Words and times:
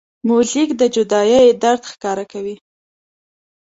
موزیک 0.27 0.69
د 0.77 0.81
جدایۍ 0.95 1.47
درد 1.63 1.83
ښکاره 1.91 2.25
کوي. 2.31 2.55